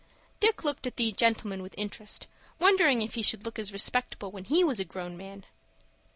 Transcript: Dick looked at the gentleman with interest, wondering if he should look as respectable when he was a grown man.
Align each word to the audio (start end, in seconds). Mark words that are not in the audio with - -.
Dick 0.39 0.63
looked 0.63 0.87
at 0.87 0.95
the 0.97 1.11
gentleman 1.11 1.61
with 1.61 1.75
interest, 1.77 2.25
wondering 2.57 3.03
if 3.03 3.13
he 3.13 3.21
should 3.21 3.45
look 3.45 3.59
as 3.59 3.71
respectable 3.71 4.31
when 4.31 4.45
he 4.45 4.63
was 4.63 4.79
a 4.79 4.83
grown 4.83 5.15
man. 5.15 5.45